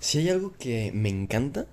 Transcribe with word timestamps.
Si 0.00 0.16
hay 0.16 0.30
algo 0.30 0.54
que 0.58 0.92
me 0.92 1.10
encanta, 1.10 1.66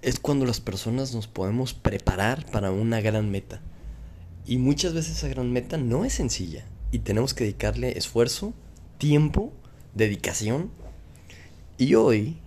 es 0.00 0.18
cuando 0.18 0.46
las 0.46 0.60
personas 0.60 1.14
nos 1.14 1.26
podemos 1.26 1.74
preparar 1.74 2.50
para 2.50 2.72
una 2.72 3.02
gran 3.02 3.30
meta. 3.30 3.60
Y 4.46 4.56
muchas 4.56 4.94
veces 4.94 5.18
esa 5.18 5.28
gran 5.28 5.52
meta 5.52 5.76
no 5.76 6.06
es 6.06 6.14
sencilla. 6.14 6.64
Y 6.90 7.00
tenemos 7.00 7.34
que 7.34 7.44
dedicarle 7.44 7.98
esfuerzo, 7.98 8.54
tiempo, 8.96 9.52
dedicación. 9.94 10.70
Y 11.76 11.96
hoy 11.96 12.38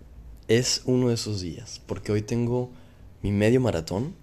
es 0.47 0.81
uno 0.85 1.09
de 1.09 1.13
esos 1.13 1.41
días, 1.41 1.79
porque 1.85 2.11
hoy 2.11 2.23
tengo 2.23 2.71
mi 3.21 3.31
medio 3.31 3.61
maratón. 3.61 4.15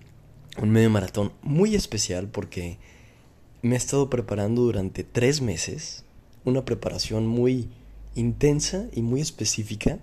Un 0.61 0.71
medio 0.71 0.91
maratón 0.91 1.33
muy 1.41 1.77
especial 1.77 2.29
porque 2.29 2.79
me 3.63 3.77
he 3.77 3.79
estado 3.79 4.11
preparando 4.11 4.63
durante 4.63 5.05
tres 5.05 5.41
meses. 5.41 6.05
Una 6.45 6.65
preparación 6.65 7.29
muy 7.29 7.69
intensa 8.17 8.89
y 8.93 9.03
muy 9.03 9.21
específica 9.21 10.01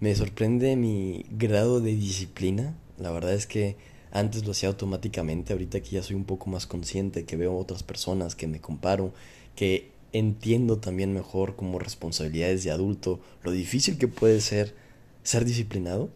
me 0.00 0.14
sorprende 0.14 0.76
mi 0.76 1.24
grado 1.30 1.80
de 1.80 1.94
disciplina. 1.94 2.76
La 2.98 3.10
verdad 3.10 3.34
es 3.34 3.46
que 3.46 3.76
antes 4.10 4.44
lo 4.44 4.52
hacía 4.52 4.68
automáticamente, 4.68 5.52
ahorita 5.52 5.80
que 5.80 5.90
ya 5.90 6.02
soy 6.02 6.16
un 6.16 6.24
poco 6.24 6.50
más 6.50 6.66
consciente, 6.66 7.24
que 7.24 7.36
veo 7.36 7.56
otras 7.56 7.82
personas, 7.82 8.34
que 8.34 8.46
me 8.46 8.60
comparo, 8.60 9.12
que 9.54 9.90
entiendo 10.12 10.78
también 10.78 11.12
mejor 11.12 11.56
como 11.56 11.78
responsabilidades 11.78 12.64
de 12.64 12.70
adulto, 12.70 13.20
lo 13.42 13.50
difícil 13.50 13.98
que 13.98 14.08
puede 14.08 14.40
ser 14.40 14.74
ser 15.22 15.44
disciplinado. 15.44 16.10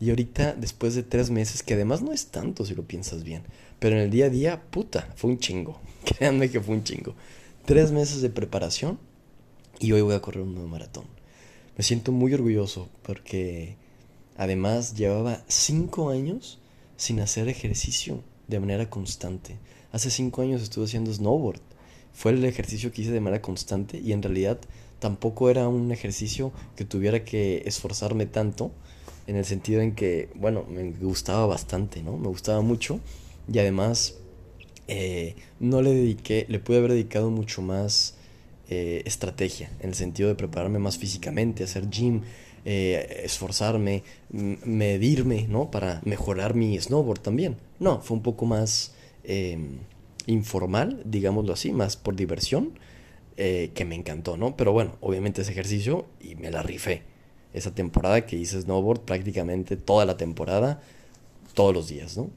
Y 0.00 0.10
ahorita, 0.10 0.54
después 0.54 0.94
de 0.94 1.02
tres 1.02 1.30
meses, 1.30 1.62
que 1.62 1.74
además 1.74 2.02
no 2.02 2.12
es 2.12 2.26
tanto 2.26 2.66
si 2.66 2.74
lo 2.74 2.82
piensas 2.82 3.24
bien, 3.24 3.42
pero 3.78 3.96
en 3.96 4.02
el 4.02 4.10
día 4.10 4.26
a 4.26 4.30
día, 4.30 4.62
puta, 4.70 5.12
fue 5.16 5.30
un 5.30 5.38
chingo. 5.38 5.80
Créanme 6.04 6.50
que 6.50 6.60
fue 6.60 6.74
un 6.74 6.84
chingo. 6.84 7.14
Tres 7.64 7.92
meses 7.92 8.20
de 8.20 8.28
preparación 8.28 8.98
y 9.78 9.92
hoy 9.92 10.02
voy 10.02 10.14
a 10.14 10.20
correr 10.20 10.42
un 10.42 10.54
nuevo 10.54 10.68
maratón. 10.68 11.04
Me 11.76 11.82
siento 11.82 12.12
muy 12.12 12.32
orgulloso 12.32 12.88
porque 13.02 13.76
además 14.36 14.94
llevaba 14.94 15.42
cinco 15.48 16.10
años 16.10 16.58
sin 16.96 17.20
hacer 17.20 17.48
ejercicio 17.48 18.22
de 18.46 18.60
manera 18.60 18.88
constante. 18.88 19.58
Hace 19.90 20.10
cinco 20.10 20.42
años 20.42 20.62
estuve 20.62 20.84
haciendo 20.84 21.12
snowboard. 21.12 21.60
Fue 22.12 22.30
el 22.30 22.44
ejercicio 22.44 22.92
que 22.92 23.02
hice 23.02 23.10
de 23.10 23.20
manera 23.20 23.42
constante 23.42 23.98
y 23.98 24.12
en 24.12 24.22
realidad 24.22 24.58
tampoco 25.00 25.50
era 25.50 25.68
un 25.68 25.90
ejercicio 25.90 26.52
que 26.76 26.84
tuviera 26.84 27.24
que 27.24 27.62
esforzarme 27.66 28.26
tanto 28.26 28.70
en 29.26 29.36
el 29.36 29.44
sentido 29.44 29.80
en 29.80 29.94
que, 29.94 30.28
bueno, 30.36 30.64
me 30.68 30.92
gustaba 30.92 31.46
bastante, 31.46 32.02
¿no? 32.02 32.16
Me 32.16 32.28
gustaba 32.28 32.60
mucho 32.60 33.00
y 33.52 33.58
además 33.58 34.14
eh, 34.86 35.34
no 35.60 35.82
le 35.82 35.92
dediqué, 35.92 36.46
le 36.48 36.60
pude 36.60 36.78
haber 36.78 36.92
dedicado 36.92 37.30
mucho 37.30 37.62
más 37.62 38.14
eh, 38.70 39.02
estrategia, 39.04 39.70
en 39.80 39.90
el 39.90 39.94
sentido 39.94 40.28
de 40.28 40.34
prepararme 40.34 40.78
más 40.78 40.96
físicamente, 40.98 41.64
hacer 41.64 41.90
gym, 41.90 42.22
eh, 42.64 43.20
esforzarme, 43.24 44.02
medirme, 44.30 45.46
¿no? 45.48 45.70
Para 45.70 46.00
mejorar 46.04 46.54
mi 46.54 46.78
snowboard 46.80 47.20
también. 47.20 47.56
No, 47.78 48.00
fue 48.00 48.16
un 48.16 48.22
poco 48.22 48.46
más 48.46 48.94
em, 49.22 49.80
informal, 50.26 51.02
digámoslo 51.04 51.52
así, 51.52 51.72
más 51.72 51.96
por 51.96 52.16
diversión, 52.16 52.78
eh, 53.36 53.70
que 53.74 53.84
me 53.84 53.96
encantó, 53.96 54.38
¿no? 54.38 54.56
Pero 54.56 54.72
bueno, 54.72 54.96
obviamente 55.02 55.42
ese 55.42 55.52
ejercicio 55.52 56.06
y 56.22 56.36
me 56.36 56.50
la 56.50 56.62
rifé. 56.62 57.02
Esa 57.52 57.74
temporada 57.74 58.24
que 58.24 58.36
hice 58.36 58.62
snowboard 58.62 59.00
prácticamente 59.00 59.76
toda 59.76 60.06
la 60.06 60.16
temporada, 60.16 60.80
todos 61.52 61.74
los 61.74 61.88
días, 61.88 62.16
¿no? 62.16 62.30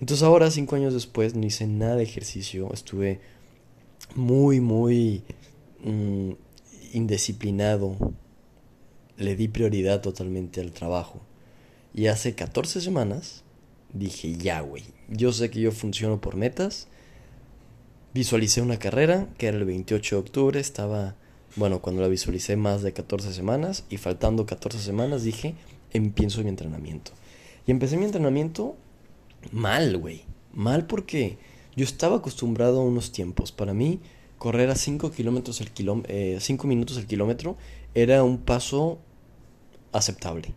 Entonces 0.00 0.22
ahora, 0.22 0.50
cinco 0.50 0.76
años 0.76 0.94
después, 0.94 1.34
no 1.34 1.46
hice 1.46 1.66
nada 1.66 1.96
de 1.96 2.02
ejercicio, 2.02 2.72
estuve 2.72 3.20
muy, 4.14 4.60
muy 4.60 5.22
Mm, 5.86 6.32
indisciplinado, 6.94 7.96
le 9.16 9.36
di 9.36 9.46
prioridad 9.46 10.00
totalmente 10.00 10.60
al 10.60 10.72
trabajo. 10.72 11.20
Y 11.94 12.08
hace 12.08 12.34
14 12.34 12.80
semanas 12.80 13.44
dije, 13.92 14.36
ya, 14.36 14.62
güey, 14.62 14.82
yo 15.08 15.32
sé 15.32 15.48
que 15.48 15.60
yo 15.60 15.70
funciono 15.70 16.20
por 16.20 16.34
metas. 16.34 16.88
Visualicé 18.14 18.62
una 18.62 18.80
carrera, 18.80 19.28
que 19.38 19.46
era 19.46 19.58
el 19.58 19.64
28 19.64 20.16
de 20.16 20.20
octubre, 20.20 20.58
estaba, 20.58 21.14
bueno, 21.54 21.80
cuando 21.80 22.02
la 22.02 22.08
visualicé 22.08 22.56
más 22.56 22.82
de 22.82 22.92
14 22.92 23.32
semanas, 23.32 23.84
y 23.88 23.98
faltando 23.98 24.44
14 24.44 24.80
semanas 24.80 25.22
dije, 25.22 25.54
empiezo 25.92 26.42
mi 26.42 26.48
entrenamiento. 26.48 27.12
Y 27.64 27.70
empecé 27.70 27.96
mi 27.96 28.06
entrenamiento 28.06 28.74
mal, 29.52 29.96
güey. 29.98 30.24
Mal 30.52 30.88
porque 30.88 31.38
yo 31.76 31.84
estaba 31.84 32.16
acostumbrado 32.16 32.80
a 32.80 32.84
unos 32.84 33.12
tiempos. 33.12 33.52
Para 33.52 33.72
mí, 33.72 34.00
correr 34.38 34.70
a 34.70 34.74
5 34.74 35.10
kilómetros 35.10 35.60
el 35.60 35.70
kilómetro, 35.70 36.14
eh, 36.14 36.38
minutos 36.64 36.96
el 36.98 37.06
kilómetro 37.06 37.56
era 37.94 38.22
un 38.22 38.38
paso 38.38 38.98
aceptable, 39.92 40.52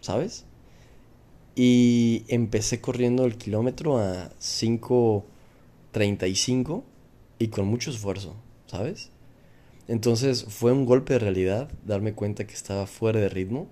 ¿sabes? 0.00 0.46
Y 1.56 2.24
empecé 2.28 2.80
corriendo 2.80 3.24
el 3.24 3.36
kilómetro 3.36 3.98
a 3.98 4.30
5.35 4.40 6.84
y 7.38 7.48
con 7.48 7.66
mucho 7.66 7.90
esfuerzo, 7.90 8.36
¿sabes? 8.66 9.10
Entonces 9.88 10.44
fue 10.44 10.70
un 10.72 10.86
golpe 10.86 11.14
de 11.14 11.18
realidad 11.18 11.68
darme 11.84 12.12
cuenta 12.14 12.46
que 12.46 12.54
estaba 12.54 12.86
fuera 12.86 13.18
de 13.18 13.28
ritmo. 13.28 13.66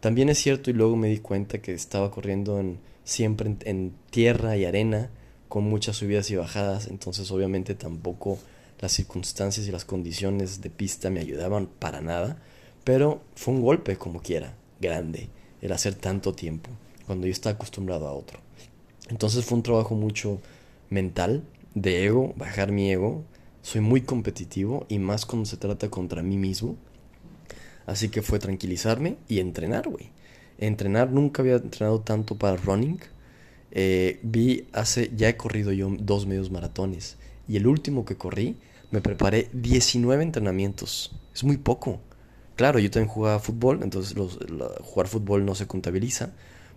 También 0.00 0.28
es 0.28 0.36
cierto 0.38 0.68
y 0.70 0.74
luego 0.74 0.96
me 0.96 1.08
di 1.08 1.18
cuenta 1.18 1.62
que 1.62 1.72
estaba 1.72 2.10
corriendo 2.10 2.60
en, 2.60 2.78
siempre 3.04 3.56
en 3.64 3.94
tierra 4.10 4.58
y 4.58 4.66
arena 4.66 5.10
con 5.48 5.64
muchas 5.64 5.96
subidas 5.96 6.30
y 6.30 6.36
bajadas, 6.36 6.88
entonces 6.88 7.30
obviamente 7.30 7.74
tampoco 7.74 8.38
las 8.84 8.92
circunstancias 8.92 9.66
y 9.66 9.72
las 9.72 9.86
condiciones 9.86 10.60
de 10.60 10.68
pista 10.68 11.08
me 11.08 11.20
ayudaban 11.20 11.68
para 11.78 12.02
nada, 12.02 12.36
pero 12.84 13.22
fue 13.34 13.54
un 13.54 13.62
golpe 13.62 13.96
como 13.96 14.20
quiera, 14.20 14.58
grande, 14.78 15.30
el 15.62 15.72
hacer 15.72 15.94
tanto 15.94 16.34
tiempo, 16.34 16.68
cuando 17.06 17.26
yo 17.26 17.32
estaba 17.32 17.54
acostumbrado 17.54 18.06
a 18.06 18.12
otro. 18.12 18.40
Entonces 19.08 19.46
fue 19.46 19.56
un 19.56 19.62
trabajo 19.62 19.94
mucho 19.94 20.38
mental, 20.90 21.44
de 21.74 22.04
ego, 22.04 22.34
bajar 22.36 22.72
mi 22.72 22.92
ego. 22.92 23.24
Soy 23.62 23.80
muy 23.80 24.02
competitivo 24.02 24.84
y 24.90 24.98
más 24.98 25.24
cuando 25.24 25.46
se 25.46 25.56
trata 25.56 25.88
contra 25.88 26.22
mí 26.22 26.36
mismo. 26.36 26.76
Así 27.86 28.10
que 28.10 28.20
fue 28.20 28.38
tranquilizarme 28.38 29.16
y 29.28 29.38
entrenar, 29.38 29.88
güey. 29.88 30.10
Entrenar, 30.58 31.10
nunca 31.10 31.40
había 31.40 31.54
entrenado 31.54 32.00
tanto 32.02 32.36
para 32.36 32.58
running. 32.58 33.00
Eh, 33.70 34.20
vi 34.22 34.66
hace, 34.74 35.10
ya 35.16 35.30
he 35.30 35.38
corrido 35.38 35.72
yo 35.72 35.90
dos 35.98 36.26
medios 36.26 36.50
maratones 36.50 37.16
y 37.48 37.56
el 37.56 37.66
último 37.66 38.04
que 38.04 38.16
corrí 38.16 38.56
me 38.94 39.00
preparé 39.00 39.50
19 39.52 40.22
entrenamientos. 40.22 41.10
Es 41.34 41.42
muy 41.42 41.56
poco. 41.56 41.98
Claro, 42.54 42.78
yo 42.78 42.92
también 42.92 43.12
jugaba 43.12 43.40
fútbol, 43.40 43.80
entonces 43.82 44.14
los, 44.14 44.38
jugar 44.82 45.08
fútbol 45.08 45.44
no 45.44 45.56
se 45.56 45.66
contabiliza. 45.66 46.30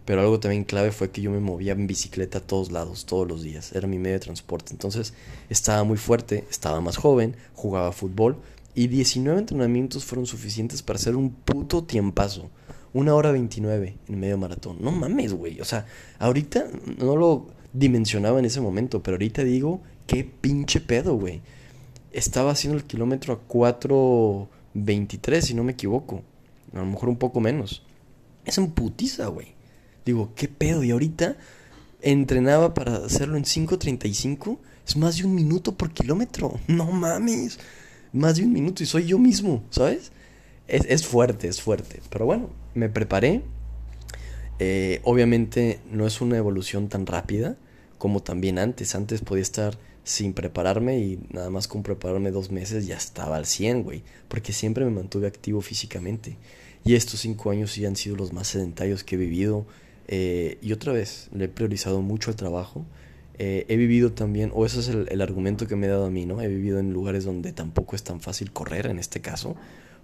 Pero 0.03 0.22
algo 0.22 0.39
también 0.39 0.63
clave 0.63 0.91
fue 0.91 1.11
que 1.11 1.22
yo 1.22 1.29
me 1.29 1.39
movía 1.39 1.73
en 1.73 1.85
bicicleta 1.85 2.39
a 2.39 2.41
todos 2.41 2.72
lados, 2.72 3.06
todos 3.06 3.27
los 3.27 3.44
días. 3.44 3.72
Era 3.73 3.88
mi 3.88 4.00
medio 4.00 4.16
de 4.16 4.22
transporte. 4.22 4.72
Entonces 4.72 5.13
estaba 5.50 5.83
muy 5.83 5.97
fuerte, 5.97 6.45
estaba 6.50 6.81
más 6.81 6.97
joven, 6.97 7.35
jugaba 7.53 7.91
fútbol. 7.91 8.38
Y 8.73 8.88
19 8.88 9.38
entrenamientos 9.38 10.03
fueron 10.03 10.25
suficientes 10.25 10.81
para 10.81 10.97
hacer 10.97 11.16
un 11.16 11.29
puto 11.29 11.83
tiempazo. 11.83 12.50
Una 12.94 13.13
hora 13.13 13.31
29 13.31 13.97
en 14.07 14.19
medio 14.19 14.39
maratón. 14.39 14.77
No 14.79 14.91
mames, 14.91 15.33
güey. 15.33 15.61
O 15.61 15.66
sea, 15.66 15.85
ahorita 16.17 16.66
no 16.97 17.16
lo 17.16 17.47
dimensionaba 17.73 18.39
en 18.39 18.45
ese 18.45 18.61
momento, 18.61 19.03
pero 19.03 19.16
ahorita 19.16 19.44
digo 19.44 19.81
qué 20.07 20.23
pinche 20.23 20.79
pedo, 20.81 21.13
güey. 21.13 21.41
Estaba 22.12 22.51
haciendo 22.51 22.78
el 22.78 22.85
kilómetro 22.85 23.34
a 23.34 23.47
4.23, 23.47 25.41
si 25.41 25.53
no 25.53 25.63
me 25.63 25.73
equivoco. 25.73 26.23
A 26.73 26.79
lo 26.79 26.85
mejor 26.85 27.09
un 27.09 27.18
poco 27.18 27.40
menos. 27.40 27.84
Es 28.45 28.57
un 28.57 28.72
putiza, 28.72 29.28
güey. 29.28 29.56
Digo, 30.06 30.31
qué 30.35 30.47
pedo. 30.47 30.84
Y 30.84 30.91
ahorita 30.91 31.38
entrenaba 32.01 32.73
para 32.73 32.97
hacerlo 32.97 33.38
en 33.38 33.44
5.35. 33.44 34.57
Es 34.88 34.95
más 34.95 35.18
de 35.18 35.25
un 35.25 35.35
minuto 35.35 35.75
por 35.75 35.91
kilómetro. 35.91 36.59
No 36.68 36.91
mames. 36.91 37.59
Más 38.13 38.38
de 38.38 38.44
un 38.44 38.53
minuto 38.53 38.84
y 38.84 38.85
soy 38.85 39.06
yo 39.06 39.19
mismo, 39.19 39.63
¿sabes? 39.69 40.12
Es, 40.68 40.85
es 40.88 41.06
fuerte, 41.06 41.47
es 41.47 41.62
fuerte. 41.62 42.01
Pero 42.09 42.25
bueno, 42.25 42.50
me 42.74 42.89
preparé. 42.89 43.44
Eh, 44.60 45.01
obviamente 45.03 45.80
no 45.92 46.07
es 46.07 46.19
una 46.19 46.38
evolución 46.38 46.89
tan 46.89 47.06
rápida 47.06 47.57
como 47.98 48.21
también 48.21 48.60
antes. 48.60 48.95
Antes 48.95 49.21
podía 49.21 49.44
estar 49.44 49.77
sin 50.07 50.31
prepararme 50.31 51.00
y 51.00 51.19
nada 51.31 51.50
más 51.50 51.68
con 51.68 51.83
prepararme 51.83 52.31
dos 52.31 52.50
meses 52.50 52.88
ya 52.88 52.95
estaba 52.95 53.36
al 53.36 53.45
100, 53.45 53.83
güey, 53.83 54.04
porque 54.30 54.54
siempre 54.54 54.86
me 54.86 54.92
mantuve 54.92 55.27
activo 55.27 55.59
físicamente. 55.59 56.38
Y 56.86 56.95
estos 56.95 57.19
cinco 57.19 57.51
años 57.51 57.71
sí 57.74 57.86
han 57.86 57.98
sido 57.98 58.15
los 58.15 58.31
más 58.31 58.48
sedentarios 58.48 59.04
que 59.04 59.15
he 59.15 59.18
vivido. 59.18 59.65
Eh, 60.07 60.59
y 60.62 60.71
otra 60.71 60.94
vez, 60.94 61.27
le 61.33 61.45
he 61.45 61.50
priorizado 61.50 62.01
mucho 62.01 62.30
el 62.30 62.38
trabajo. 62.38 62.86
Eh, 63.38 63.65
he 63.68 63.75
vivido 63.75 64.13
también, 64.13 64.50
o 64.54 64.65
ese 64.65 64.80
es 64.80 64.88
el, 64.88 65.09
el, 65.12 65.21
argumento 65.21 65.68
que 65.68 65.75
me 65.75 65.88
he 65.88 65.89
dado 65.89 66.06
a 66.06 66.10
mí, 66.10 66.25
¿no? 66.25 66.42
He 66.42 66.48
vivido 66.48 66.80
en 66.80 66.94
lugares 66.94 67.25
donde 67.25 67.51
tampoco 67.51 67.98
es 67.98 68.03
tan 68.03 68.21
fácil 68.21 68.53
correr, 68.53 68.88
en 68.88 69.00
este 69.00 69.19
caso, 69.19 69.57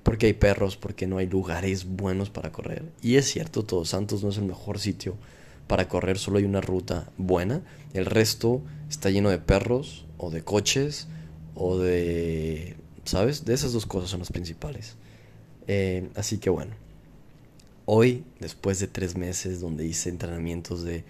porque 0.03 0.25
hay 0.25 0.33
perros, 0.33 0.75
porque 0.75 1.07
no 1.07 1.17
hay 1.17 1.27
lugares 1.27 1.85
buenos 1.85 2.29
para 2.29 2.51
correr. 2.51 2.83
Y 3.01 3.15
es 3.15 3.25
cierto, 3.25 3.63
Todos 3.63 3.89
Santos 3.89 4.21
no 4.21 4.31
es 4.31 4.37
el 4.37 4.45
mejor 4.45 4.79
sitio 4.79 5.15
para 5.67 5.87
correr 5.87 6.17
solo 6.17 6.37
hay 6.37 6.45
una 6.45 6.61
ruta 6.61 7.11
buena. 7.17 7.61
El 7.93 8.05
resto 8.05 8.61
está 8.89 9.09
lleno 9.09 9.29
de 9.29 9.39
perros 9.39 10.05
o 10.17 10.29
de 10.29 10.43
coches 10.43 11.07
o 11.55 11.77
de... 11.77 12.75
¿Sabes? 13.05 13.45
De 13.45 13.53
esas 13.53 13.73
dos 13.73 13.85
cosas 13.85 14.09
son 14.09 14.19
las 14.19 14.31
principales. 14.31 14.95
Eh, 15.67 16.09
así 16.15 16.37
que 16.37 16.49
bueno. 16.49 16.75
hoy, 17.85 18.23
después 18.39 18.79
de 18.79 18.87
tres 18.87 19.17
meses 19.17 19.59
donde 19.59 19.85
hice 19.85 20.09
entrenamientos 20.09 20.83
de 20.83 21.03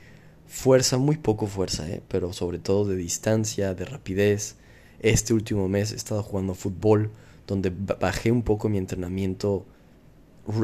fuerza, 0.47 0.97
muy 0.97 1.17
poco 1.17 1.47
fuerza, 1.47 1.89
¿eh? 1.89 2.01
pero 2.07 2.33
sobre 2.33 2.59
todo 2.59 2.85
de 2.85 2.95
distancia, 2.95 3.73
de 3.73 3.85
rapidez, 3.85 4.55
este 5.00 5.33
último 5.33 5.67
mes 5.67 5.91
he 5.91 5.95
estado 5.95 6.23
jugando 6.23 6.53
fútbol, 6.53 7.11
donde 7.47 7.71
bajé 7.71 8.31
un 8.31 8.44
poco 8.44 8.69
mi 8.69 8.77
entrenamiento 8.77 9.65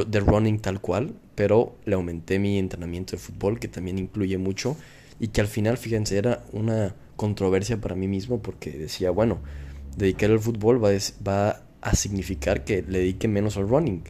de 0.07 0.19
running 0.19 0.59
tal 0.59 0.81
cual, 0.81 1.13
pero 1.35 1.75
le 1.85 1.95
aumenté 1.95 2.39
mi 2.39 2.57
entrenamiento 2.57 3.13
de 3.13 3.17
fútbol, 3.17 3.59
que 3.59 3.67
también 3.67 3.97
incluye 3.97 4.37
mucho, 4.37 4.75
y 5.19 5.29
que 5.29 5.41
al 5.41 5.47
final, 5.47 5.77
fíjense, 5.77 6.17
era 6.17 6.43
una 6.51 6.95
controversia 7.15 7.79
para 7.79 7.95
mí 7.95 8.07
mismo, 8.07 8.41
porque 8.41 8.71
decía, 8.71 9.11
bueno, 9.11 9.39
dedicar 9.97 10.31
al 10.31 10.39
fútbol 10.39 10.83
va 10.83 10.89
a, 10.89 10.97
va 11.27 11.61
a 11.81 11.95
significar 11.95 12.63
que 12.63 12.81
le 12.81 12.99
dedique 12.99 13.27
menos 13.27 13.57
al 13.57 13.69
running. 13.69 14.03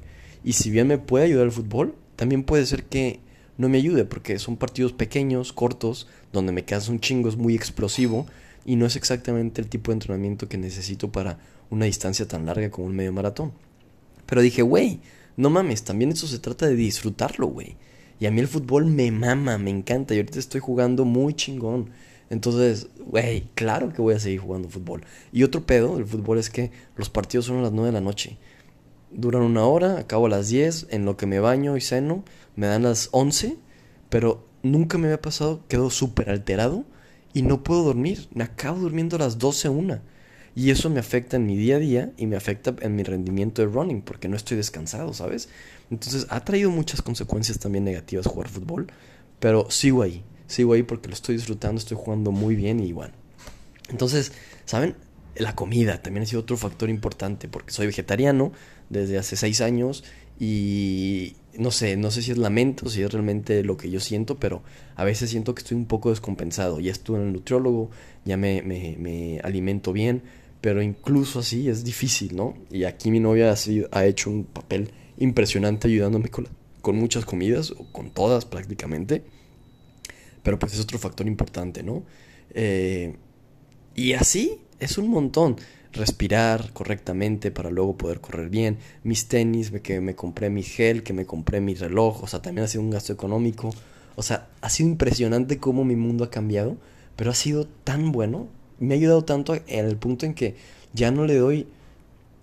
Y 0.44 0.54
si 0.54 0.70
bien 0.70 0.88
me 0.88 0.98
puede 0.98 1.26
ayudar 1.26 1.46
el 1.46 1.52
fútbol, 1.52 1.96
también 2.16 2.44
puede 2.44 2.66
ser 2.66 2.84
que 2.84 3.20
no 3.58 3.70
me 3.70 3.78
ayude, 3.78 4.06
porque 4.06 4.40
son 4.40 4.58
partidos 4.58 4.94
pequeños, 4.94 5.54
cortos, 5.54 6.08
donde 6.32 6.52
me 6.52 6.66
quedas 6.66 6.90
un 6.90 7.00
chingo, 7.00 7.30
es 7.30 7.36
muy 7.36 7.56
explosivo, 7.56 8.26
y 8.66 8.76
no 8.76 8.86
es 8.86 8.96
exactamente 8.96 9.62
el 9.62 9.68
tipo 9.68 9.92
de 9.92 9.96
entrenamiento 9.96 10.48
que 10.48 10.58
necesito 10.58 11.12
para 11.12 11.40
una 11.70 11.86
distancia 11.86 12.28
tan 12.28 12.46
larga 12.46 12.72
como 12.72 12.88
un 12.88 12.96
medio 12.96 13.14
maratón. 13.14 13.52
Pero 14.26 14.42
dije, 14.42 14.62
güey, 14.62 15.00
no 15.40 15.50
mames, 15.50 15.84
también 15.84 16.12
eso 16.12 16.28
se 16.28 16.38
trata 16.38 16.68
de 16.68 16.76
disfrutarlo, 16.76 17.48
güey. 17.48 17.78
Y 18.20 18.26
a 18.26 18.32
mí 18.32 18.42
el 18.42 18.50
fútbol 18.50 18.88
me 18.88 19.10
mama, 19.10 19.58
me 19.58 19.70
encanta, 19.70 20.14
y 20.14 20.18
ahorita 20.18 20.38
estoy 20.38 20.60
jugando 20.60 21.06
muy 21.06 21.34
chingón. 21.34 21.92
Entonces, 22.30 22.90
güey, 23.00 23.48
claro 23.56 23.94
que 23.94 24.02
voy 24.02 24.16
a 24.16 24.20
seguir 24.20 24.42
jugando 24.42 24.68
fútbol. 24.68 25.06
Y 25.32 25.44
otro 25.44 25.66
pedo 25.66 25.96
del 25.96 26.06
fútbol 26.06 26.40
es 26.40 26.50
que 26.50 26.72
los 26.98 27.10
partidos 27.10 27.46
son 27.46 27.60
a 27.60 27.62
las 27.62 27.72
9 27.72 27.88
de 27.88 27.94
la 27.94 28.02
noche. 28.02 28.38
Duran 29.12 29.44
una 29.44 29.64
hora, 29.64 30.00
acabo 30.00 30.26
a 30.26 30.30
las 30.30 30.50
10, 30.50 30.88
en 30.90 31.06
lo 31.06 31.16
que 31.16 31.26
me 31.26 31.40
baño 31.40 31.78
y 31.78 31.82
ceno, 31.82 32.26
me 32.58 32.68
dan 32.68 32.84
las 32.84 33.08
11, 33.14 33.56
pero 34.10 34.46
nunca 34.62 34.98
me 34.98 35.06
había 35.08 35.22
pasado, 35.22 35.62
quedo 35.70 35.90
súper 35.90 36.32
alterado 36.32 36.84
y 37.34 37.44
no 37.44 37.64
puedo 37.64 37.86
dormir. 37.86 38.28
Me 38.34 38.44
acabo 38.44 38.80
durmiendo 38.80 39.16
a 39.16 39.20
las 39.20 39.40
12 39.40 39.70
una. 39.70 40.02
Y 40.60 40.72
eso 40.72 40.90
me 40.90 41.00
afecta 41.00 41.38
en 41.38 41.46
mi 41.46 41.56
día 41.56 41.78
a 41.78 41.80
día 41.80 42.12
y 42.18 42.28
me 42.28 42.36
afecta 42.36 42.76
en 42.82 42.94
mi 42.94 43.04
rendimiento 43.04 43.62
de 43.62 43.70
running 43.70 44.02
porque 44.02 44.28
no 44.28 44.36
estoy 44.36 44.58
descansado, 44.58 45.14
¿sabes? 45.14 45.48
Entonces 45.90 46.28
ha 46.30 46.44
traído 46.44 46.70
muchas 46.70 47.02
consecuencias 47.02 47.60
también 47.60 47.86
negativas 47.86 48.28
jugar 48.28 48.50
fútbol, 48.50 48.88
pero 49.40 49.72
sigo 49.72 50.02
ahí, 50.02 50.22
sigo 50.48 50.74
ahí 50.74 50.84
porque 50.84 51.08
lo 51.08 51.14
estoy 51.14 51.36
disfrutando, 51.36 51.80
estoy 51.80 51.96
jugando 51.98 52.34
muy 52.34 52.56
bien 52.56 52.82
y 52.82 52.92
bueno. 52.92 53.14
Entonces, 53.88 54.34
¿saben? 54.66 54.98
La 55.38 55.56
comida 55.56 56.02
también 56.02 56.24
ha 56.24 56.26
sido 56.26 56.42
otro 56.42 56.58
factor 56.58 56.90
importante 56.90 57.48
porque 57.48 57.72
soy 57.72 57.88
vegetariano 57.88 58.52
desde 58.90 59.18
hace 59.18 59.38
seis 59.38 59.62
años 59.62 60.04
y 60.42 61.38
no 61.58 61.72
sé, 61.72 61.96
no 61.96 62.12
sé 62.12 62.22
si 62.22 62.32
es 62.32 62.38
lamento, 62.38 62.90
si 62.90 63.02
es 63.02 63.10
realmente 63.14 63.64
lo 63.64 63.78
que 63.78 63.90
yo 63.90 64.02
siento, 64.02 64.40
pero 64.40 64.62
a 64.98 65.06
veces 65.06 65.30
siento 65.30 65.56
que 65.56 65.62
estoy 65.62 65.78
un 65.78 65.86
poco 65.86 66.10
descompensado. 66.10 66.82
Ya 66.82 66.92
estuve 66.92 67.20
en 67.20 67.28
el 67.28 67.32
nutriólogo, 67.34 67.92
ya 68.26 68.36
me, 68.36 68.62
me, 68.62 68.98
me 69.00 69.40
alimento 69.40 69.94
bien, 69.94 70.22
pero 70.62 70.82
incluso 70.82 71.40
así 71.40 71.70
es 71.70 71.84
difícil, 71.84 72.36
¿no? 72.36 72.56
Y 72.70 72.84
aquí 72.84 73.12
mi 73.12 73.20
novia 73.20 73.52
ha, 73.52 73.56
sido, 73.56 73.88
ha 73.92 74.06
hecho 74.06 74.30
un 74.30 74.44
papel 74.44 74.92
impresionante 75.18 75.88
ayudándome 75.88 76.30
con, 76.30 76.48
con 76.82 76.96
muchas 76.96 77.26
comidas, 77.26 77.72
o 77.72 77.86
con 77.92 78.12
todas 78.12 78.46
prácticamente. 78.46 79.24
Pero 80.44 80.60
pues 80.60 80.74
es 80.74 80.80
otro 80.80 80.98
factor 81.00 81.28
importante, 81.28 81.84
¿no? 81.84 82.04
Eh, 82.52 83.16
y 83.96 84.14
así 84.14 84.60
es 84.80 84.98
un 84.98 85.10
montón 85.10 85.58
respirar 85.92 86.72
correctamente 86.74 87.52
para 87.52 87.72
luego 87.72 87.98
poder 87.98 88.22
correr 88.22 88.50
bien, 88.50 88.78
mis 89.04 89.28
tenis, 89.28 89.72
que 89.84 90.02
me 90.02 90.16
compré 90.16 90.50
mi 90.50 90.64
gel, 90.64 91.04
que 91.04 91.14
me 91.14 91.26
compré 91.26 91.62
mi 91.62 91.74
reloj, 91.74 92.24
o 92.24 92.28
sea, 92.28 92.42
también 92.42 92.66
ha 92.66 92.68
sido 92.68 92.84
un 92.84 92.92
gasto 92.92 93.14
económico. 93.14 93.72
O 94.16 94.22
sea, 94.22 94.50
ha 94.62 94.70
sido 94.70 94.90
impresionante 94.90 95.58
cómo 95.58 95.86
mi 95.86 95.96
mundo 95.96 96.24
ha 96.24 96.30
cambiado, 96.30 96.78
pero 97.16 97.32
ha 97.32 97.36
sido 97.36 97.68
tan 97.68 98.12
bueno, 98.12 98.48
me 98.80 98.94
ha 98.94 98.98
ayudado 98.98 99.24
tanto 99.24 99.56
en 99.56 99.86
el 99.86 99.98
punto 99.98 100.26
en 100.26 100.34
que 100.34 100.56
ya 100.94 101.12
no 101.12 101.26
le 101.26 101.38
doy 101.38 101.68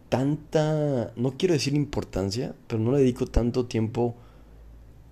tanta, 0.08 1.12
no 1.16 1.32
quiero 1.36 1.54
decir 1.54 1.74
importancia, 1.74 2.54
pero 2.66 2.80
no 2.80 2.92
le 2.92 2.98
dedico 2.98 3.26
tanto 3.26 3.66
tiempo 3.66 4.14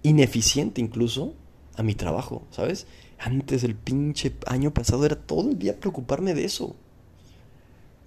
ineficiente 0.02 0.80
incluso 0.80 1.34
a 1.76 1.82
mi 1.82 1.94
trabajo, 1.94 2.42
¿sabes? 2.50 2.86
Antes 3.18 3.64
el 3.64 3.74
pinche 3.74 4.34
año 4.46 4.72
pasado 4.72 5.04
era 5.04 5.16
todo 5.16 5.50
el 5.50 5.58
día 5.58 5.80
preocuparme 5.80 6.34
de 6.34 6.44
eso. 6.44 6.76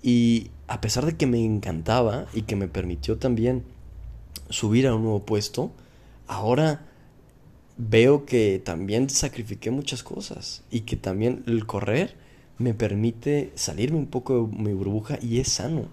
Y 0.01 0.51
a 0.67 0.79
pesar 0.79 1.05
de 1.05 1.17
que 1.17 1.27
me 1.27 1.43
encantaba 1.43 2.27
y 2.33 2.43
que 2.43 2.55
me 2.55 2.67
permitió 2.67 3.17
también 3.17 3.63
subir 4.49 4.87
a 4.87 4.95
un 4.95 5.03
nuevo 5.03 5.25
puesto, 5.25 5.71
ahora 6.27 6.85
veo 7.77 8.25
que 8.25 8.61
también 8.63 9.09
sacrifiqué 9.09 9.71
muchas 9.71 10.03
cosas 10.03 10.63
y 10.71 10.81
que 10.81 10.95
también 10.95 11.43
el 11.47 11.65
correr 11.65 12.15
me 12.57 12.73
permite 12.73 13.51
salirme 13.55 13.97
un 13.97 14.07
poco 14.07 14.47
de 14.47 14.57
mi 14.57 14.73
burbuja 14.73 15.19
y 15.21 15.39
es 15.39 15.49
sano. 15.49 15.87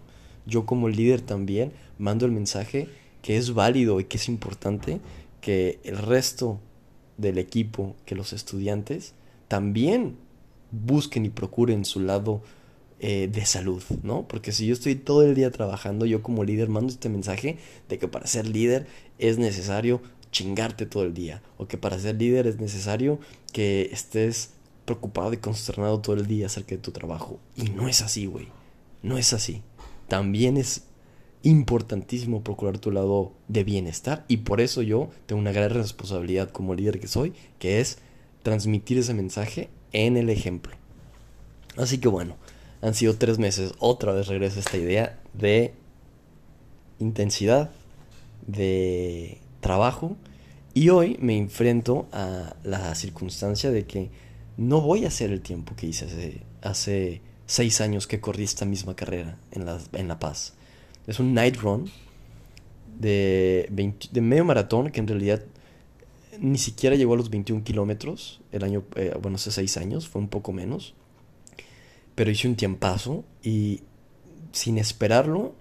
Yo 0.47 0.67
como 0.67 0.89
líder 0.89 1.21
también 1.21 1.73
mando 1.99 2.27
el 2.27 2.33
mensaje 2.33 2.89
que 3.23 3.37
es 3.37 3.55
válido 3.55 4.01
y 4.01 4.05
que 4.05 4.17
es 4.17 4.29
importante 4.29 5.01
que 5.41 5.79
el 5.85 5.99
resto 5.99 6.61
del 7.17 7.39
equipo, 7.39 7.95
que 8.05 8.15
los 8.15 8.33
estudiantes 8.33 9.15
también 9.49 10.17
busquen 10.71 11.25
y 11.25 11.31
procuren 11.31 11.85
su 11.85 12.01
lado 12.01 12.43
eh, 13.01 13.29
de 13.31 13.45
salud, 13.45 13.83
¿no? 14.03 14.27
Porque 14.27 14.53
si 14.53 14.67
yo 14.67 14.73
estoy 14.73 14.95
todo 14.95 15.23
el 15.23 15.35
día 15.35 15.51
trabajando, 15.51 16.07
yo 16.07 16.23
como 16.23 16.45
líder 16.45 16.69
mando 16.69 16.93
este 16.93 17.09
mensaje 17.09 17.59
de 17.89 17.99
que 17.99 18.09
para 18.09 18.27
ser 18.27 18.47
líder 18.47 18.87
es 19.19 19.39
necesario 19.39 20.01
chingarte 20.31 20.87
todo 20.87 21.05
el 21.05 21.15
día, 21.15 21.43
o 21.59 21.69
que 21.69 21.77
para 21.79 21.99
ser 21.99 22.17
líder 22.17 22.47
es 22.47 22.59
necesario 22.59 23.21
que 23.53 23.91
estés 23.93 24.54
preocupado 24.85 25.33
y 25.33 25.39
consternado 25.39 26.01
todo 26.01 26.17
el 26.17 26.27
día 26.27 26.47
acerca 26.47 26.75
de 26.75 26.81
tu 26.81 26.91
trabajo. 26.91 27.39
Y 27.57 27.71
no 27.71 27.89
es 27.89 28.03
así, 28.03 28.27
güey. 28.27 28.49
No 29.03 29.19
es 29.19 29.33
así. 29.33 29.63
También 30.09 30.57
es 30.57 30.85
importantísimo 31.43 32.43
procurar 32.43 32.79
tu 32.79 32.91
lado 32.91 33.33
de 33.49 33.65
bienestar 33.65 34.25
y 34.29 34.39
por 34.39 34.63
eso 34.63 34.81
yo 34.81 35.11
tengo 35.27 35.41
una 35.41 35.53
gran 35.53 35.71
responsabilidad 35.71 36.51
como 36.51 36.75
líder 36.75 36.99
que 36.99 37.07
soy, 37.07 37.35
que 37.59 37.81
es 37.81 37.99
transmitir 38.43 38.97
ese 38.97 39.13
mensaje 39.13 39.69
en 39.93 40.17
el 40.17 40.31
ejemplo. 40.31 40.75
Así 41.77 41.99
que 41.99 42.09
bueno, 42.09 42.37
han 42.81 42.95
sido 42.95 43.17
tres 43.17 43.39
meses. 43.39 43.73
Otra 43.79 44.13
vez 44.13 44.27
regresa 44.27 44.61
esta 44.61 44.77
idea 44.77 45.19
de 45.33 45.75
intensidad, 46.99 47.71
de 48.47 49.39
trabajo. 49.61 50.17
Y 50.73 50.89
hoy 50.89 51.17
me 51.21 51.37
enfrento 51.37 52.09
a 52.13 52.57
la 52.63 52.95
circunstancia 52.95 53.71
de 53.71 53.87
que 53.87 54.11
no 54.57 54.81
voy 54.81 55.05
a 55.05 55.09
hacer 55.09 55.31
el 55.33 55.41
tiempo 55.41 55.75
que 55.77 55.87
hice 55.87 56.43
hace, 56.63 57.21
seis 57.47 57.81
años 57.81 58.07
que 58.07 58.21
corrí 58.21 58.45
esta 58.45 58.65
misma 58.65 58.97
carrera 58.97 59.39
en 59.51 60.09
La, 60.09 60.19
Paz. 60.19 60.55
Es 61.07 61.19
un 61.21 61.35
night 61.35 61.57
run 61.57 61.91
de, 62.99 63.69
de 64.11 64.21
medio 64.21 64.45
maratón 64.45 64.91
que 64.91 65.01
en 65.01 65.09
realidad 65.09 65.43
ni 66.41 66.59
siquiera 66.59 66.97
llegó 66.97 67.15
a 67.15 67.17
los 67.17 67.31
21 67.31 67.65
kilómetros 67.65 68.41
el 68.53 68.65
año, 68.65 68.85
eh, 68.97 69.15
bueno, 69.21 69.37
hace 69.37 69.51
seis 69.51 69.77
años, 69.77 70.09
fue 70.09 70.21
un 70.21 70.29
poco 70.29 70.53
menos. 70.53 70.95
Pero 72.15 72.31
hice 72.31 72.49
un 72.49 72.57
tiempazo 72.57 73.25
y 73.43 73.83
sin 74.53 74.79
esperarlo, 74.79 75.55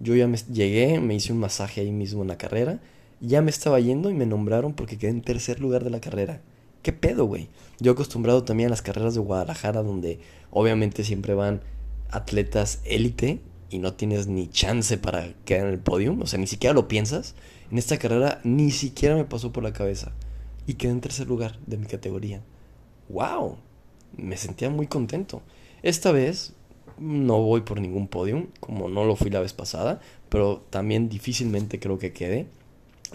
yo 0.00 0.14
ya 0.14 0.26
me 0.26 0.36
llegué, 0.36 1.00
me 1.00 1.14
hice 1.14 1.32
un 1.32 1.38
masaje 1.38 1.80
ahí 1.80 1.92
mismo 1.92 2.22
en 2.22 2.28
la 2.28 2.38
carrera, 2.38 2.80
ya 3.20 3.40
me 3.42 3.50
estaba 3.50 3.80
yendo 3.80 4.10
y 4.10 4.14
me 4.14 4.26
nombraron 4.26 4.74
porque 4.74 4.98
quedé 4.98 5.10
en 5.10 5.22
tercer 5.22 5.60
lugar 5.60 5.84
de 5.84 5.90
la 5.90 6.00
carrera. 6.00 6.42
¿Qué 6.84 6.92
pedo, 6.92 7.24
güey? 7.24 7.48
Yo 7.80 7.92
acostumbrado 7.92 8.44
también 8.44 8.66
a 8.66 8.70
las 8.70 8.82
carreras 8.82 9.14
de 9.14 9.20
Guadalajara 9.20 9.82
donde 9.82 10.20
obviamente 10.50 11.02
siempre 11.02 11.32
van 11.32 11.62
atletas 12.10 12.82
élite 12.84 13.40
y 13.70 13.78
no 13.78 13.94
tienes 13.94 14.26
ni 14.26 14.48
chance 14.48 14.98
para 14.98 15.32
quedar 15.46 15.66
en 15.66 15.72
el 15.72 15.78
podio, 15.78 16.14
o 16.20 16.26
sea, 16.26 16.38
ni 16.38 16.46
siquiera 16.46 16.74
lo 16.74 16.86
piensas. 16.86 17.36
En 17.72 17.78
esta 17.78 17.96
carrera 17.96 18.42
ni 18.44 18.70
siquiera 18.70 19.16
me 19.16 19.24
pasó 19.24 19.50
por 19.50 19.64
la 19.64 19.72
cabeza 19.72 20.12
y 20.66 20.74
quedé 20.74 20.92
en 20.92 21.00
tercer 21.00 21.26
lugar 21.26 21.58
de 21.66 21.78
mi 21.78 21.86
categoría. 21.86 22.42
¡Wow! 23.08 23.56
Me 24.18 24.36
sentía 24.36 24.68
muy 24.68 24.86
contento. 24.86 25.40
Esta 25.82 26.12
vez 26.12 26.52
no 26.98 27.40
voy 27.40 27.62
por 27.62 27.80
ningún 27.80 28.08
podium, 28.08 28.48
como 28.60 28.90
no 28.90 29.06
lo 29.06 29.16
fui 29.16 29.30
la 29.30 29.40
vez 29.40 29.54
pasada, 29.54 30.02
pero 30.28 30.62
también 30.68 31.08
difícilmente 31.08 31.80
creo 31.80 31.98
que 31.98 32.12
quede. 32.12 32.46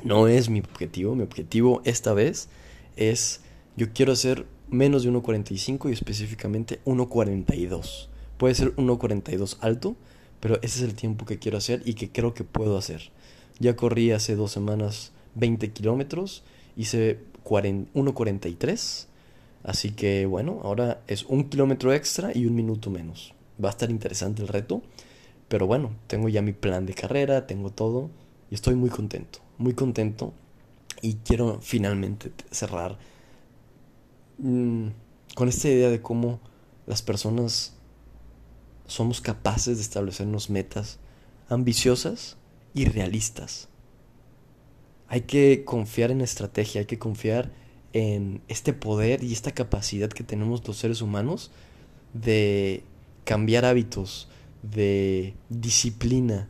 No 0.03 0.27
es 0.27 0.49
mi 0.49 0.59
objetivo, 0.59 1.13
mi 1.13 1.21
objetivo 1.21 1.83
esta 1.85 2.13
vez 2.15 2.49
es, 2.95 3.41
yo 3.79 3.93
quiero 3.93 4.11
hacer 4.11 4.45
menos 4.69 5.03
de 5.03 5.09
1.45 5.09 5.89
y 5.89 5.93
específicamente 5.93 6.81
1.42. 6.83 8.09
Puede 8.37 8.53
ser 8.53 8.75
1.42 8.75 9.55
alto, 9.61 9.95
pero 10.41 10.55
ese 10.55 10.79
es 10.79 10.81
el 10.81 10.95
tiempo 10.95 11.25
que 11.25 11.39
quiero 11.39 11.57
hacer 11.57 11.81
y 11.85 11.93
que 11.93 12.11
creo 12.11 12.33
que 12.33 12.43
puedo 12.43 12.77
hacer. 12.77 13.11
Ya 13.57 13.77
corrí 13.77 14.11
hace 14.11 14.35
dos 14.35 14.51
semanas 14.51 15.13
20 15.35 15.71
kilómetros, 15.71 16.43
hice 16.75 17.19
1.43 17.45 19.07
Así 19.63 19.91
que 19.91 20.25
bueno, 20.25 20.59
ahora 20.63 21.01
es 21.07 21.23
un 21.23 21.45
kilómetro 21.45 21.93
extra 21.93 22.35
y 22.35 22.47
un 22.47 22.55
minuto 22.55 22.89
menos. 22.89 23.33
Va 23.63 23.69
a 23.69 23.71
estar 23.71 23.89
interesante 23.89 24.41
el 24.41 24.49
reto. 24.49 24.81
Pero 25.47 25.67
bueno, 25.67 25.91
tengo 26.07 26.27
ya 26.27 26.41
mi 26.41 26.51
plan 26.51 26.85
de 26.85 26.93
carrera, 26.93 27.47
tengo 27.47 27.69
todo 27.69 28.09
y 28.51 28.55
estoy 28.55 28.75
muy 28.75 28.89
contento, 28.89 29.39
muy 29.57 29.73
contento. 29.73 30.33
Y 31.01 31.15
quiero 31.15 31.59
finalmente 31.61 32.33
cerrar 32.51 32.97
mm, 34.39 34.87
con 35.35 35.47
esta 35.47 35.69
idea 35.69 35.89
de 35.89 36.01
cómo 36.01 36.39
las 36.87 37.01
personas 37.01 37.73
somos 38.87 39.21
capaces 39.21 39.77
de 39.77 39.83
establecernos 39.83 40.49
metas 40.49 40.99
ambiciosas 41.49 42.37
y 42.73 42.85
realistas. 42.85 43.69
Hay 45.07 45.21
que 45.21 45.63
confiar 45.65 46.11
en 46.11 46.19
la 46.19 46.23
estrategia, 46.23 46.81
hay 46.81 46.87
que 46.87 46.99
confiar 46.99 47.51
en 47.93 48.41
este 48.47 48.73
poder 48.73 49.23
y 49.23 49.33
esta 49.33 49.51
capacidad 49.51 50.09
que 50.09 50.23
tenemos 50.23 50.67
los 50.67 50.77
seres 50.77 51.01
humanos 51.01 51.51
de 52.13 52.83
cambiar 53.23 53.65
hábitos, 53.65 54.29
de 54.61 55.35
disciplina, 55.49 56.49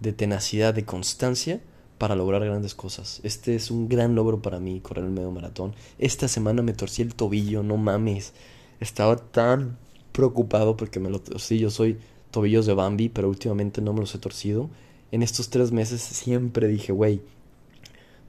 de 0.00 0.12
tenacidad, 0.12 0.74
de 0.74 0.84
constancia 0.84 1.60
para 1.98 2.14
lograr 2.14 2.44
grandes 2.44 2.74
cosas. 2.74 3.20
Este 3.22 3.54
es 3.54 3.70
un 3.70 3.88
gran 3.88 4.14
logro 4.14 4.42
para 4.42 4.60
mí, 4.60 4.80
correr 4.80 5.04
el 5.04 5.10
medio 5.10 5.30
maratón. 5.30 5.74
Esta 5.98 6.28
semana 6.28 6.62
me 6.62 6.72
torcí 6.72 7.02
el 7.02 7.14
tobillo, 7.14 7.62
no 7.62 7.76
mames. 7.76 8.34
Estaba 8.80 9.16
tan 9.16 9.78
preocupado 10.12 10.76
porque 10.76 11.00
me 11.00 11.10
lo 11.10 11.20
torcí. 11.20 11.58
Yo 11.58 11.70
soy 11.70 11.98
tobillos 12.30 12.66
de 12.66 12.74
Bambi, 12.74 13.08
pero 13.08 13.28
últimamente 13.28 13.80
no 13.80 13.92
me 13.92 14.00
los 14.00 14.14
he 14.14 14.18
torcido. 14.18 14.68
En 15.12 15.22
estos 15.22 15.48
tres 15.50 15.72
meses 15.72 16.02
siempre 16.02 16.68
dije, 16.68 16.92
güey, 16.92 17.22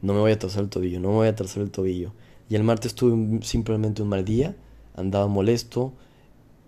no 0.02 0.14
me 0.14 0.20
voy 0.20 0.32
a 0.32 0.40
torcer 0.40 0.62
el 0.62 0.70
tobillo, 0.70 1.00
no 1.00 1.10
me 1.10 1.16
voy 1.16 1.28
a 1.28 1.36
torcer 1.36 1.64
el 1.64 1.72
tobillo. 1.72 2.14
Y 2.50 2.56
el 2.56 2.64
martes 2.64 2.96
tuve 2.96 3.44
simplemente 3.44 4.02
un 4.02 4.10
mal 4.10 4.24
día, 4.24 4.56
andaba 4.96 5.28
molesto 5.28 5.94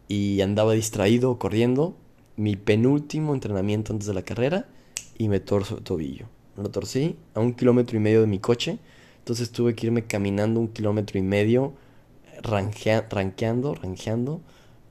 y 0.08 0.41
andaba 0.41 0.74
distraído 0.74 1.38
corriendo. 1.39 1.96
Mi 2.36 2.56
penúltimo 2.56 3.34
entrenamiento 3.34 3.94
antes 3.94 4.08
de 4.08 4.13
la 4.13 4.24
carrera 4.24 4.68
y 5.18 5.29
me 5.29 5.39
torzo 5.39 5.77
el 5.77 5.84
tobillo. 5.84 6.27
Lo 6.60 6.70
torcí 6.70 7.16
a 7.34 7.39
un 7.39 7.54
kilómetro 7.54 7.98
y 7.98 8.00
medio 8.00 8.22
de 8.22 8.28
mi 8.28 8.39
coche. 8.39 8.80
Entonces 9.20 9.51
tuve 9.51 9.75
que 9.75 9.88
irme 9.88 10.06
caminando 10.06 10.60
un 10.60 10.70
kilómetro 10.70 11.20
y 11.20 11.22
medio, 11.22 11.74
ranqueando, 12.42 13.75
ranqueando, 13.75 14.42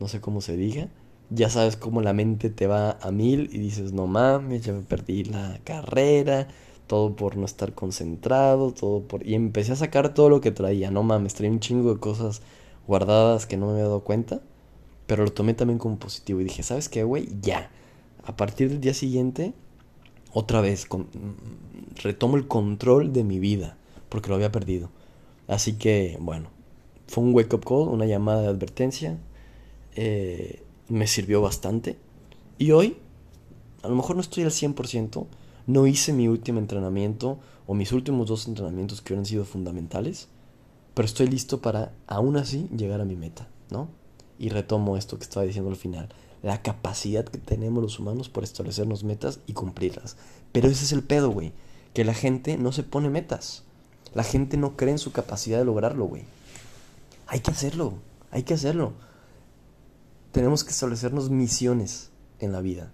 no 0.01 0.09
sé 0.09 0.21
cómo 0.21 0.41
se 0.41 0.57
diga. 0.57 0.89
Ya 1.31 1.51
sabes 1.51 1.77
cómo 1.77 2.01
la 2.01 2.13
mente 2.13 2.49
te 2.49 2.67
va 2.67 2.93
a 3.03 3.11
mil 3.11 3.51
y 3.53 3.59
dices, 3.59 3.93
no 3.93 4.07
mames, 4.07 4.65
ya 4.65 4.73
me 4.73 4.83
perdí 4.83 5.25
la 5.25 5.61
carrera, 5.65 6.49
todo 6.87 7.17
por 7.17 7.37
no 7.37 7.45
estar 7.45 7.75
concentrado, 7.75 8.73
todo 8.73 9.03
por... 9.03 9.27
Y 9.27 9.35
empecé 9.35 9.73
a 9.73 9.77
sacar 9.77 10.15
todo 10.15 10.31
lo 10.31 10.41
que 10.41 10.53
traía, 10.53 10.91
no 10.91 11.03
mames, 11.03 11.35
traía 11.35 11.53
un 11.53 11.61
chingo 11.61 11.93
de 11.93 12.01
cosas 12.01 12.41
guardadas 12.87 13.47
que 13.47 13.57
no 13.57 13.67
me 13.67 13.73
había 13.73 13.85
dado 13.85 14.01
cuenta, 14.01 14.41
pero 15.07 15.25
lo 15.25 15.33
tomé 15.33 15.55
también 15.55 15.79
como 15.79 15.99
positivo 15.99 16.41
y 16.41 16.45
dije, 16.45 16.63
¿sabes 16.63 16.89
qué, 16.89 17.05
güey? 17.05 17.29
Ya. 17.43 17.71
A 18.25 18.37
partir 18.37 18.71
del 18.71 18.81
día 18.81 18.95
siguiente 18.95 19.53
otra 20.39 20.61
vez 20.61 20.87
retomo 22.01 22.37
el 22.37 22.47
control 22.47 23.13
de 23.13 23.25
mi 23.25 23.41
vida 23.41 23.77
porque 24.09 24.29
lo 24.29 24.37
había 24.37 24.53
perdido. 24.53 24.89
Así 25.49 25.75
que, 25.75 26.17
bueno, 26.21 26.51
fue 27.09 27.25
un 27.25 27.35
wake 27.35 27.55
up 27.55 27.65
call, 27.65 27.89
una 27.89 28.07
llamada 28.07 28.43
de 28.43 28.49
advertencia. 28.49 29.19
Eh, 29.97 30.63
me 30.89 31.09
sirvió 31.09 31.43
bastante. 31.43 31.99
Y 32.57 32.71
hoy, 32.71 32.99
a 33.83 33.89
lo 33.89 33.97
mejor 33.97 34.15
no 34.15 34.23
estoy 34.23 34.45
al 34.45 34.51
100%, 34.51 35.27
no 35.67 35.87
hice 35.89 36.13
mi 36.13 36.29
último 36.29 36.61
entrenamiento 36.61 37.39
o 37.67 37.75
mis 37.75 37.91
últimos 37.93 38.29
dos 38.29 38.47
entrenamientos 38.47 39.03
que 39.03 39.13
hubieran 39.13 39.27
sido 39.27 39.45
fundamentales, 39.45 40.29
pero 40.95 41.07
estoy 41.07 41.27
listo 41.27 41.61
para, 41.61 41.93
aún 42.07 42.37
así, 42.37 42.69
llegar 42.77 43.01
a 43.01 43.05
mi 43.05 43.17
meta, 43.17 43.49
¿no? 43.71 43.89
Y 44.39 44.51
retomo 44.51 44.97
esto 44.97 45.19
que 45.19 45.25
estaba 45.25 45.45
diciendo 45.45 45.71
al 45.71 45.77
final 45.77 46.09
la 46.43 46.63
capacidad 46.63 47.25
que 47.25 47.39
tenemos 47.39 47.83
los 47.83 47.99
humanos 47.99 48.29
por 48.29 48.45
establecernos 48.45 49.05
metas 49.05 49.41
y 49.47 49.53
cumplirlas. 49.53 50.17
Pero 50.53 50.69
ese 50.69 50.85
es 50.85 50.93
el 50.93 51.03
pedo, 51.03 51.31
güey. 51.31 51.53
Que 51.95 52.05
la 52.05 52.15
gente 52.15 52.59
no 52.59 52.73
se 52.73 52.83
pone 52.83 53.11
metas. 53.11 53.65
La 54.15 54.25
gente 54.25 54.57
no 54.57 54.77
cree 54.77 54.93
en 54.93 54.99
su 54.99 55.13
capacidad 55.13 55.59
de 55.59 55.65
lograrlo, 55.65 56.05
güey. 56.05 56.25
Hay 57.27 57.41
que 57.41 57.51
hacerlo. 57.51 57.95
Hay 58.31 58.43
que 58.43 58.55
hacerlo. 58.55 58.93
Tenemos 60.33 60.65
que 60.65 60.71
establecernos 60.71 61.31
misiones 61.31 62.11
en 62.39 62.53
la 62.53 62.61
vida. 62.61 62.93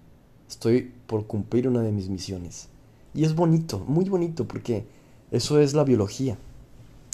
Estoy 0.48 0.92
por 1.06 1.26
cumplir 1.26 1.68
una 1.68 1.82
de 1.82 1.92
mis 1.92 2.08
misiones. 2.08 2.68
Y 3.12 3.24
es 3.24 3.34
bonito, 3.34 3.78
muy 3.80 4.08
bonito, 4.08 4.46
porque 4.46 4.86
eso 5.30 5.60
es 5.60 5.74
la 5.74 5.84
biología. 5.84 6.36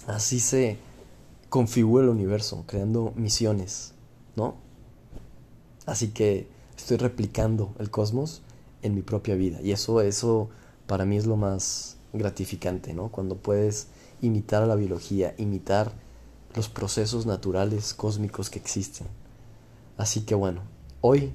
Así 0.07 0.41
se 0.41 0.79
configura 1.49 2.05
el 2.05 2.11
universo, 2.11 2.65
creando 2.67 3.13
misiones, 3.17 3.93
¿no? 4.37 4.55
Así 5.91 6.11
que 6.11 6.47
estoy 6.77 6.99
replicando 6.99 7.75
el 7.81 7.91
cosmos 7.91 8.43
en 8.83 8.95
mi 8.95 9.03
propia 9.03 9.35
vida. 9.35 9.61
Y 9.61 9.73
eso, 9.73 10.01
eso 10.03 10.49
para 10.87 11.05
mí 11.05 11.17
es 11.17 11.27
lo 11.27 11.37
más 11.37 11.97
gratificante, 12.13 12.95
¿no? 12.95 13.09
Cuando 13.09 13.35
puedes 13.35 13.89
imitar 14.23 14.63
a 14.63 14.67
la 14.67 14.77
biología, 14.77 15.35
imitar 15.37 15.91
los 16.55 16.69
procesos 16.69 17.27
naturales 17.27 17.93
cósmicos 17.93 18.51
que 18.51 18.61
existen. 18.61 19.09
Así 19.97 20.21
que 20.21 20.37
bueno, 20.37 20.61
hoy 21.01 21.33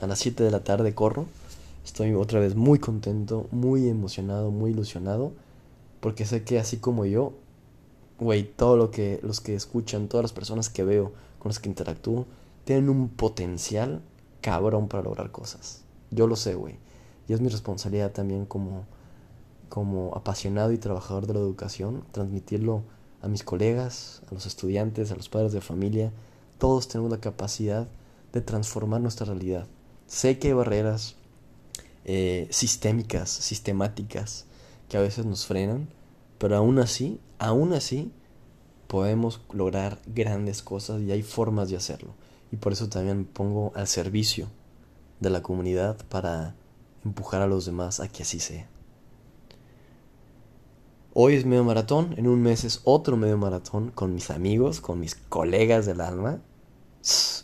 a 0.00 0.06
las 0.06 0.20
7 0.20 0.42
de 0.42 0.50
la 0.50 0.64
tarde 0.64 0.94
corro. 0.94 1.26
Estoy 1.84 2.14
otra 2.14 2.40
vez 2.40 2.54
muy 2.54 2.78
contento, 2.78 3.46
muy 3.50 3.90
emocionado, 3.90 4.50
muy 4.50 4.70
ilusionado. 4.70 5.32
Porque 6.00 6.24
sé 6.24 6.44
que 6.44 6.58
así 6.58 6.78
como 6.78 7.04
yo, 7.04 7.34
güey, 8.18 8.44
todo 8.44 8.78
lo 8.78 8.90
que 8.90 9.20
los 9.22 9.42
que 9.42 9.54
escuchan, 9.54 10.08
todas 10.08 10.24
las 10.24 10.32
personas 10.32 10.70
que 10.70 10.82
veo, 10.82 11.12
con 11.38 11.50
las 11.50 11.58
que 11.58 11.68
interactúo, 11.68 12.24
tienen 12.64 12.88
un 12.88 13.08
potencial 13.08 14.02
cabrón 14.40 14.88
para 14.88 15.02
lograr 15.02 15.30
cosas. 15.30 15.82
Yo 16.10 16.26
lo 16.26 16.36
sé, 16.36 16.54
güey. 16.54 16.76
Y 17.28 17.32
es 17.32 17.40
mi 17.40 17.48
responsabilidad 17.48 18.12
también 18.12 18.46
como, 18.46 18.84
como 19.68 20.14
apasionado 20.14 20.72
y 20.72 20.78
trabajador 20.78 21.26
de 21.26 21.34
la 21.34 21.40
educación, 21.40 22.04
transmitirlo 22.12 22.82
a 23.22 23.28
mis 23.28 23.44
colegas, 23.44 24.22
a 24.30 24.34
los 24.34 24.46
estudiantes, 24.46 25.10
a 25.10 25.16
los 25.16 25.28
padres 25.28 25.52
de 25.52 25.60
familia. 25.60 26.12
Todos 26.58 26.88
tenemos 26.88 27.10
la 27.10 27.20
capacidad 27.20 27.88
de 28.32 28.40
transformar 28.40 29.00
nuestra 29.00 29.26
realidad. 29.26 29.66
Sé 30.06 30.38
que 30.38 30.48
hay 30.48 30.54
barreras 30.54 31.16
eh, 32.04 32.48
sistémicas, 32.50 33.30
sistemáticas, 33.30 34.46
que 34.88 34.96
a 34.96 35.00
veces 35.00 35.24
nos 35.24 35.46
frenan, 35.46 35.88
pero 36.38 36.56
aún 36.56 36.78
así, 36.78 37.20
aún 37.38 37.72
así, 37.72 38.12
podemos 38.88 39.40
lograr 39.52 40.00
grandes 40.06 40.62
cosas 40.62 41.00
y 41.00 41.12
hay 41.12 41.22
formas 41.22 41.70
de 41.70 41.76
hacerlo 41.76 42.14
y 42.52 42.56
por 42.56 42.72
eso 42.72 42.88
también 42.88 43.24
pongo 43.24 43.72
al 43.74 43.88
servicio 43.88 44.46
de 45.18 45.30
la 45.30 45.42
comunidad 45.42 45.96
para 46.08 46.54
empujar 47.04 47.40
a 47.40 47.46
los 47.46 47.64
demás 47.64 47.98
a 47.98 48.08
que 48.08 48.22
así 48.22 48.38
sea. 48.38 48.68
Hoy 51.14 51.34
es 51.34 51.44
medio 51.44 51.64
maratón, 51.64 52.14
en 52.16 52.28
un 52.28 52.42
mes 52.42 52.64
es 52.64 52.80
otro 52.84 53.16
medio 53.16 53.38
maratón 53.38 53.90
con 53.90 54.14
mis 54.14 54.30
amigos, 54.30 54.80
con 54.80 55.00
mis 55.00 55.14
colegas 55.14 55.86
del 55.86 56.00
alma. 56.00 56.40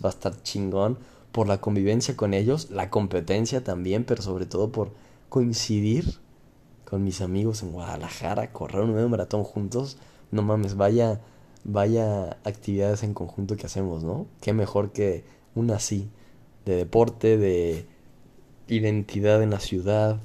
Va 0.05 0.11
a 0.11 0.13
estar 0.13 0.43
chingón 0.43 0.99
por 1.33 1.49
la 1.49 1.61
convivencia 1.61 2.17
con 2.17 2.35
ellos, 2.35 2.71
la 2.71 2.91
competencia 2.91 3.65
también, 3.65 4.05
pero 4.05 4.23
sobre 4.23 4.47
todo 4.47 4.73
por 4.73 4.93
coincidir 5.29 6.19
con 6.85 7.05
mis 7.05 7.21
amigos 7.21 7.63
en 7.63 7.73
Guadalajara, 7.73 8.53
correr 8.53 8.83
un 8.83 8.95
medio 8.95 9.09
maratón 9.09 9.45
juntos. 9.45 9.99
No 10.31 10.43
mames, 10.43 10.77
vaya 10.77 11.21
vaya 11.65 12.39
actividades 12.45 13.03
en 13.03 13.15
conjunto 13.15 13.57
que 13.57 13.67
hacemos, 13.67 14.05
¿no? 14.05 14.27
Qué 14.41 14.53
mejor 14.53 14.93
que 14.93 15.25
una 15.55 15.77
así, 15.77 16.09
de 16.65 16.77
deporte, 16.77 17.37
de 17.37 17.87
identidad 18.69 19.43
en 19.43 19.51
la 19.51 19.61
ciudad, 19.61 20.21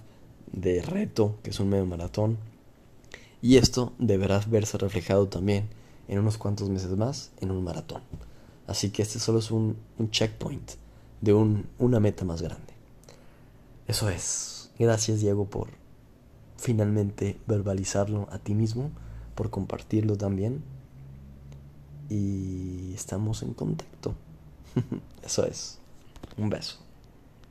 de 0.52 0.82
reto, 0.82 1.38
que 1.44 1.50
es 1.50 1.60
un 1.60 1.70
medio 1.70 1.86
maratón. 1.86 2.38
Y 3.42 3.58
esto 3.58 3.94
deberá 3.98 4.40
verse 4.48 4.78
reflejado 4.78 5.28
también 5.28 5.68
en 6.08 6.20
unos 6.20 6.38
cuantos 6.38 6.70
meses 6.70 6.92
más 6.92 7.32
en 7.42 7.52
un 7.52 7.64
maratón. 7.64 8.02
Así 8.68 8.92
que 8.92 9.02
este 9.02 9.20
solo 9.20 9.40
es 9.40 9.52
un, 9.52 9.78
un 9.98 10.12
checkpoint 10.12 10.72
de 11.22 11.34
un, 11.34 11.68
una 11.80 12.00
meta 12.00 12.24
más 12.24 12.42
grande. 12.42 12.74
Eso 13.88 14.10
es. 14.10 14.72
Gracias 14.80 15.20
Diego 15.20 15.46
por 15.46 15.70
finalmente 16.58 17.38
verbalizarlo 17.48 18.28
a 18.32 18.40
ti 18.40 18.54
mismo, 18.54 18.92
por 19.36 19.50
compartirlo 19.50 20.18
también 20.18 20.64
y 22.10 22.94
estamos 22.94 23.44
en 23.44 23.54
contacto. 23.54 24.14
Eso 25.24 25.46
es. 25.46 25.80
Un 26.38 26.50
beso. 26.50 26.83